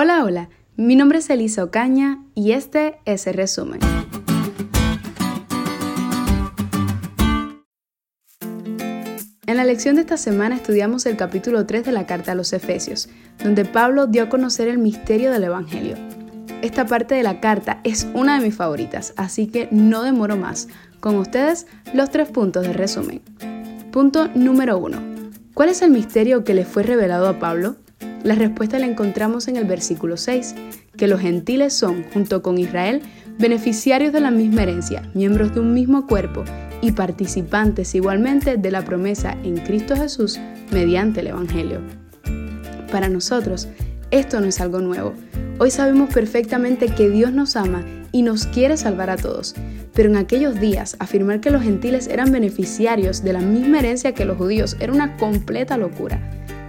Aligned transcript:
Hola, 0.00 0.22
hola, 0.22 0.48
mi 0.76 0.94
nombre 0.94 1.18
es 1.18 1.28
Elisa 1.28 1.64
Ocaña 1.64 2.22
y 2.36 2.52
este 2.52 3.00
es 3.04 3.26
el 3.26 3.34
resumen. 3.34 3.80
En 9.44 9.56
la 9.56 9.64
lección 9.64 9.96
de 9.96 10.02
esta 10.02 10.16
semana 10.16 10.54
estudiamos 10.54 11.04
el 11.06 11.16
capítulo 11.16 11.66
3 11.66 11.86
de 11.86 11.90
la 11.90 12.06
carta 12.06 12.30
a 12.30 12.34
los 12.36 12.52
Efesios, 12.52 13.08
donde 13.42 13.64
Pablo 13.64 14.06
dio 14.06 14.22
a 14.22 14.28
conocer 14.28 14.68
el 14.68 14.78
misterio 14.78 15.32
del 15.32 15.42
Evangelio. 15.42 15.96
Esta 16.62 16.86
parte 16.86 17.16
de 17.16 17.24
la 17.24 17.40
carta 17.40 17.80
es 17.82 18.06
una 18.14 18.38
de 18.38 18.46
mis 18.46 18.54
favoritas, 18.54 19.14
así 19.16 19.48
que 19.48 19.66
no 19.72 20.04
demoro 20.04 20.36
más. 20.36 20.68
Con 21.00 21.16
ustedes, 21.16 21.66
los 21.92 22.08
tres 22.10 22.28
puntos 22.28 22.62
de 22.62 22.72
resumen. 22.72 23.20
Punto 23.90 24.28
número 24.36 24.78
1. 24.78 24.96
¿Cuál 25.54 25.70
es 25.70 25.82
el 25.82 25.90
misterio 25.90 26.44
que 26.44 26.54
le 26.54 26.64
fue 26.64 26.84
revelado 26.84 27.26
a 27.26 27.40
Pablo? 27.40 27.74
La 28.28 28.34
respuesta 28.34 28.78
la 28.78 28.84
encontramos 28.84 29.48
en 29.48 29.56
el 29.56 29.64
versículo 29.64 30.18
6, 30.18 30.54
que 30.98 31.06
los 31.06 31.18
gentiles 31.18 31.72
son, 31.72 32.04
junto 32.12 32.42
con 32.42 32.58
Israel, 32.58 33.00
beneficiarios 33.38 34.12
de 34.12 34.20
la 34.20 34.30
misma 34.30 34.64
herencia, 34.64 35.10
miembros 35.14 35.54
de 35.54 35.60
un 35.60 35.72
mismo 35.72 36.06
cuerpo 36.06 36.44
y 36.82 36.92
participantes 36.92 37.94
igualmente 37.94 38.58
de 38.58 38.70
la 38.70 38.84
promesa 38.84 39.34
en 39.44 39.56
Cristo 39.56 39.96
Jesús 39.96 40.38
mediante 40.70 41.20
el 41.20 41.28
Evangelio. 41.28 41.80
Para 42.92 43.08
nosotros, 43.08 43.66
esto 44.10 44.42
no 44.42 44.46
es 44.46 44.60
algo 44.60 44.80
nuevo. 44.80 45.14
Hoy 45.58 45.70
sabemos 45.70 46.12
perfectamente 46.12 46.88
que 46.88 47.08
Dios 47.08 47.32
nos 47.32 47.56
ama 47.56 47.82
y 48.12 48.20
nos 48.20 48.44
quiere 48.44 48.76
salvar 48.76 49.08
a 49.08 49.16
todos, 49.16 49.54
pero 49.94 50.10
en 50.10 50.16
aquellos 50.16 50.60
días 50.60 50.96
afirmar 50.98 51.40
que 51.40 51.50
los 51.50 51.62
gentiles 51.62 52.08
eran 52.08 52.30
beneficiarios 52.30 53.24
de 53.24 53.32
la 53.32 53.40
misma 53.40 53.78
herencia 53.78 54.12
que 54.12 54.26
los 54.26 54.36
judíos 54.36 54.76
era 54.80 54.92
una 54.92 55.16
completa 55.16 55.78
locura. 55.78 56.20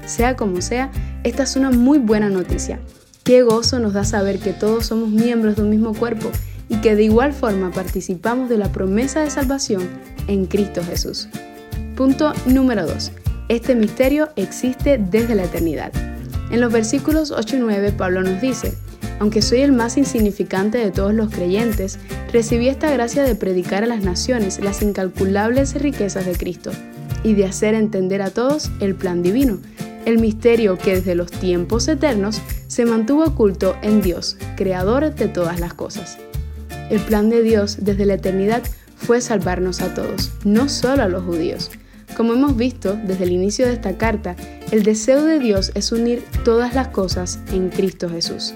Sea 0.10 0.36
como 0.36 0.60
sea, 0.62 0.90
esta 1.24 1.44
es 1.44 1.56
una 1.56 1.70
muy 1.70 2.00
buena 2.00 2.32
noticia. 2.32 2.80
Qué 3.24 3.44
gozo 3.44 3.78
nos 3.78 3.94
da 3.94 4.04
saber 4.04 4.40
que 4.40 4.54
todos 4.54 4.88
somos 4.88 5.10
miembros 5.10 5.56
de 5.56 5.62
un 5.62 5.70
mismo 5.70 5.94
cuerpo 5.94 6.32
y 6.68 6.78
que 6.78 6.96
de 6.96 7.04
igual 7.04 7.32
forma 7.32 7.70
participamos 7.70 8.50
de 8.50 8.58
la 8.58 8.72
promesa 8.72 9.20
de 9.20 9.30
salvación 9.30 9.88
en 10.26 10.48
Cristo 10.48 10.82
Jesús. 10.84 11.30
Punto 11.96 12.34
número 12.48 12.88
2. 12.88 13.12
Este 13.50 13.76
misterio 13.76 14.30
existe 14.36 14.98
desde 14.98 15.36
la 15.36 15.44
eternidad. 15.44 15.92
En 16.50 16.60
los 16.60 16.74
versículos 16.74 17.30
8 17.30 17.58
y 17.58 17.60
9 17.60 17.92
Pablo 17.92 18.24
nos 18.24 18.42
dice, 18.42 18.74
aunque 19.20 19.44
soy 19.44 19.62
el 19.62 19.74
más 19.74 19.96
insignificante 19.96 20.80
de 20.80 20.90
todos 20.90 21.14
los 21.14 21.30
creyentes, 21.30 22.00
recibí 22.34 22.68
esta 22.68 22.90
gracia 22.90 23.22
de 23.22 23.36
predicar 23.36 23.84
a 23.84 23.88
las 23.88 24.02
naciones 24.02 24.60
las 24.60 24.82
incalculables 24.82 25.76
riquezas 25.76 26.26
de 26.26 26.32
Cristo 26.32 26.72
y 27.24 27.36
de 27.36 27.46
hacer 27.46 27.76
entender 27.76 28.24
a 28.24 28.32
todos 28.32 28.72
el 28.80 28.96
plan 28.96 29.22
divino 29.22 29.60
el 30.06 30.20
misterio 30.20 30.78
que 30.78 30.96
desde 30.96 31.16
los 31.16 31.32
tiempos 31.32 31.88
eternos 31.88 32.42
se 32.68 32.86
mantuvo 32.86 33.26
oculto 33.26 33.76
en 33.82 34.02
Dios, 34.02 34.38
creador 34.56 35.14
de 35.14 35.28
todas 35.28 35.60
las 35.60 35.74
cosas. 35.74 36.18
El 36.90 37.00
plan 37.00 37.30
de 37.30 37.44
Dios 37.44 37.78
desde 37.82 38.06
la 38.06 38.16
eternidad 38.16 38.64
fue 38.96 39.22
salvarnos 39.22 39.82
a 39.82 39.94
todos, 39.94 40.32
no 40.44 40.70
solo 40.70 41.04
a 41.04 41.08
los 41.08 41.24
judíos. 41.24 41.72
Como 42.18 42.34
hemos 42.34 42.58
visto 42.58 42.98
desde 43.06 43.26
el 43.26 43.32
inicio 43.32 43.66
de 43.68 43.74
esta 43.74 43.98
carta, 43.98 44.36
el 44.72 44.84
deseo 44.84 45.24
de 45.24 45.40
Dios 45.40 45.72
es 45.76 45.92
unir 45.92 46.24
todas 46.44 46.74
las 46.74 46.90
cosas 46.90 47.40
en 47.52 47.70
Cristo 47.70 48.10
Jesús. 48.10 48.54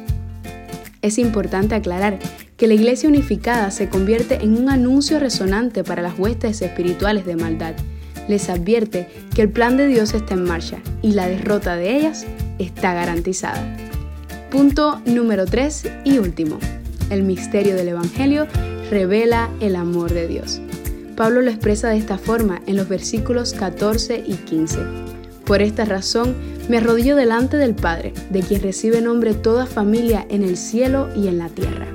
Es 1.01 1.17
importante 1.17 1.75
aclarar 1.75 2.19
que 2.57 2.67
la 2.67 2.73
Iglesia 2.73 3.09
unificada 3.09 3.71
se 3.71 3.89
convierte 3.89 4.35
en 4.35 4.57
un 4.57 4.69
anuncio 4.69 5.19
resonante 5.19 5.83
para 5.83 6.01
las 6.01 6.17
huestes 6.17 6.61
espirituales 6.61 7.25
de 7.25 7.35
maldad 7.35 7.75
les 8.27 8.49
advierte 8.49 9.07
que 9.35 9.41
el 9.41 9.49
plan 9.49 9.77
de 9.77 9.87
Dios 9.87 10.13
está 10.13 10.33
en 10.33 10.43
marcha 10.43 10.77
y 11.01 11.11
la 11.11 11.27
derrota 11.27 11.75
de 11.75 11.95
ellas 11.95 12.25
está 12.59 12.93
garantizada. 12.93 13.77
Punto 14.49 15.01
número 15.05 15.45
3 15.45 15.87
y 16.05 16.19
último. 16.19 16.59
El 17.09 17.23
misterio 17.23 17.75
del 17.75 17.89
Evangelio 17.89 18.47
revela 18.89 19.49
el 19.59 19.75
amor 19.75 20.13
de 20.13 20.27
Dios. 20.27 20.61
Pablo 21.15 21.41
lo 21.41 21.49
expresa 21.49 21.89
de 21.89 21.97
esta 21.97 22.17
forma 22.17 22.61
en 22.65 22.77
los 22.77 22.87
versículos 22.89 23.53
14 23.53 24.23
y 24.25 24.33
15. 24.33 24.79
Por 25.45 25.61
esta 25.61 25.85
razón 25.85 26.35
me 26.69 26.77
arrodillo 26.77 27.15
delante 27.15 27.57
del 27.57 27.75
Padre, 27.75 28.13
de 28.29 28.41
quien 28.41 28.61
recibe 28.61 29.01
nombre 29.01 29.33
toda 29.33 29.65
familia 29.65 30.25
en 30.29 30.43
el 30.43 30.57
cielo 30.57 31.09
y 31.15 31.27
en 31.27 31.37
la 31.37 31.49
tierra. 31.49 31.87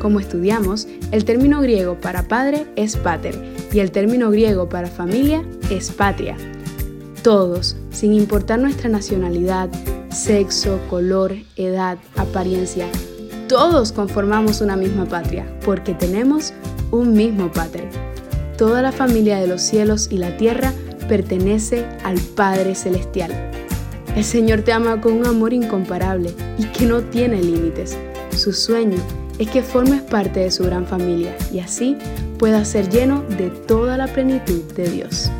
Como 0.00 0.18
estudiamos, 0.18 0.88
el 1.12 1.26
término 1.26 1.60
griego 1.60 2.00
para 2.00 2.26
padre 2.26 2.66
es 2.74 2.96
pater 2.96 3.34
y 3.70 3.80
el 3.80 3.90
término 3.90 4.30
griego 4.30 4.68
para 4.68 4.88
familia 4.88 5.44
es 5.70 5.90
patria. 5.90 6.36
Todos, 7.22 7.76
sin 7.90 8.12
importar 8.12 8.58
nuestra 8.58 8.88
nacionalidad, 8.88 9.68
sexo, 10.10 10.80
color, 10.88 11.34
edad, 11.56 11.98
apariencia, 12.16 12.86
todos 13.48 13.92
conformamos 13.92 14.60
una 14.60 14.76
misma 14.76 15.06
patria, 15.06 15.46
porque 15.64 15.94
tenemos 15.94 16.52
un 16.90 17.12
mismo 17.12 17.50
pater. 17.50 17.88
Toda 18.56 18.82
la 18.82 18.92
familia 18.92 19.38
de 19.38 19.46
los 19.46 19.62
cielos 19.62 20.08
y 20.10 20.18
la 20.18 20.36
tierra 20.36 20.72
pertenece 21.08 21.84
al 22.04 22.18
Padre 22.36 22.74
Celestial. 22.74 23.32
El 24.14 24.24
Señor 24.24 24.62
te 24.62 24.72
ama 24.72 25.00
con 25.00 25.14
un 25.14 25.26
amor 25.26 25.52
incomparable 25.52 26.32
y 26.58 26.64
que 26.66 26.86
no 26.86 27.00
tiene 27.02 27.42
límites. 27.42 27.96
Su 28.36 28.52
sueño 28.52 28.98
es 29.38 29.48
que 29.48 29.62
formes 29.62 30.02
parte 30.02 30.40
de 30.40 30.50
su 30.50 30.64
gran 30.64 30.86
familia 30.86 31.36
y 31.52 31.60
así 31.60 31.96
puedas 32.38 32.68
ser 32.68 32.88
lleno 32.88 33.22
de 33.38 33.50
toda 33.50 33.96
la 33.96 34.06
plenitud 34.06 34.62
de 34.74 34.88
Dios. 34.88 35.30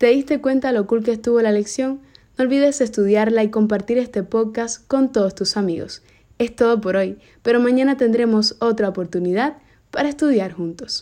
¿Te 0.00 0.06
diste 0.06 0.40
cuenta 0.40 0.72
lo 0.72 0.86
cool 0.86 1.04
que 1.04 1.12
estuvo 1.12 1.42
la 1.42 1.52
lección? 1.52 2.00
No 2.38 2.44
olvides 2.44 2.80
estudiarla 2.80 3.44
y 3.44 3.50
compartir 3.50 3.98
este 3.98 4.22
podcast 4.22 4.88
con 4.88 5.12
todos 5.12 5.34
tus 5.34 5.58
amigos. 5.58 6.02
Es 6.38 6.56
todo 6.56 6.80
por 6.80 6.96
hoy, 6.96 7.18
pero 7.42 7.60
mañana 7.60 7.98
tendremos 7.98 8.56
otra 8.60 8.88
oportunidad 8.88 9.58
para 9.90 10.08
estudiar 10.08 10.52
juntos. 10.52 10.98